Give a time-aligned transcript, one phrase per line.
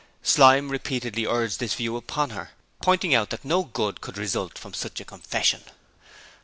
[0.23, 2.49] Slyme repeatedly urged this view upon her,
[2.81, 5.61] pointing out that no good could result from such a confession.